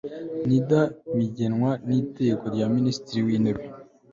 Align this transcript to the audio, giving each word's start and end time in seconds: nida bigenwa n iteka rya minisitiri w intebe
nida 0.47 0.81
bigenwa 1.15 1.71
n 1.87 1.89
iteka 2.01 2.45
rya 2.55 2.67
minisitiri 2.75 3.19
w 3.27 3.29
intebe 3.35 3.63